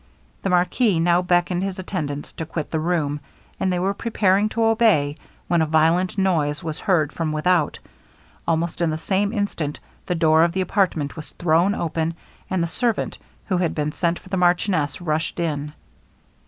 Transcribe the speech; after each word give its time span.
The 0.41 0.49
marquis 0.49 0.99
now 0.99 1.21
beckoned 1.21 1.61
his 1.61 1.77
attendants 1.77 2.33
to 2.33 2.45
quit 2.47 2.71
the 2.71 2.79
room, 2.79 3.19
and 3.59 3.71
they 3.71 3.77
were 3.77 3.93
preparing 3.93 4.49
to 4.49 4.63
obey, 4.63 5.15
when 5.47 5.61
a 5.61 5.67
violent 5.67 6.17
noise 6.17 6.63
was 6.63 6.79
heard 6.79 7.13
from 7.13 7.31
without; 7.31 7.77
almost 8.47 8.81
in 8.81 8.89
the 8.89 8.97
same 8.97 9.31
instant 9.31 9.79
the 10.07 10.15
door 10.15 10.43
of 10.43 10.53
the 10.53 10.61
apartment 10.61 11.15
was 11.15 11.33
thrown 11.33 11.75
open, 11.75 12.15
and 12.49 12.63
the 12.63 12.67
servant, 12.67 13.19
who 13.45 13.57
had 13.57 13.75
been 13.75 13.91
sent 13.91 14.17
for 14.17 14.29
the 14.29 14.37
marchioness, 14.37 14.99
rushed 15.01 15.39
in. 15.39 15.71